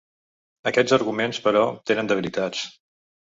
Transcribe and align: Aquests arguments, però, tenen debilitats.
Aquests 0.71 0.95
arguments, 0.97 1.41
però, 1.49 1.61
tenen 1.91 2.11
debilitats. 2.13 2.65